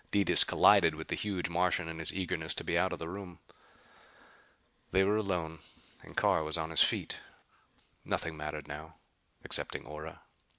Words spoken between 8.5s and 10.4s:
now excepting Ora.